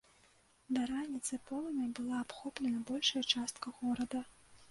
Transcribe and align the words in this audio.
Да 0.75 0.85
раніцы 0.91 1.37
полымем 1.49 1.91
была 2.01 2.15
абхоплена 2.27 2.81
большая 2.89 3.23
частка 3.33 3.77
горада. 3.83 4.19